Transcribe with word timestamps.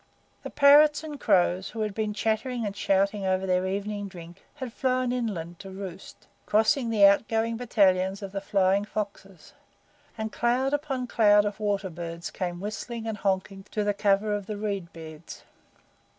The 0.41 0.49
parrots 0.49 1.03
and 1.03 1.19
crows, 1.19 1.69
who 1.69 1.81
had 1.81 1.93
been 1.93 2.11
chattering 2.11 2.65
and 2.65 2.75
shouting 2.75 3.23
over 3.23 3.45
their 3.45 3.67
evening 3.67 4.07
drink, 4.07 4.41
had 4.55 4.73
flown 4.73 5.11
inland 5.11 5.59
to 5.59 5.69
roost, 5.69 6.25
crossing 6.47 6.89
the 6.89 7.05
out 7.05 7.27
going 7.27 7.55
battalions 7.55 8.23
of 8.23 8.31
the 8.31 8.41
flying 8.41 8.83
foxes; 8.83 9.53
and 10.17 10.31
cloud 10.31 10.73
upon 10.73 11.05
cloud 11.05 11.45
of 11.45 11.59
water 11.59 11.91
birds 11.91 12.31
came 12.31 12.59
whistling 12.59 13.05
and 13.05 13.19
"honking" 13.19 13.63
to 13.69 13.83
the 13.83 13.93
cover 13.93 14.33
of 14.33 14.47
the 14.47 14.57
reed 14.57 14.91
beds. 14.91 15.43